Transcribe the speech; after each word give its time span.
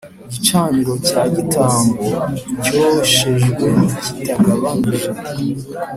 Gicaniro 0.33 0.93
cya 1.07 1.23
gitambo 1.35 2.07
cyoshejwe 2.65 3.65
kitagabanije 4.03 5.09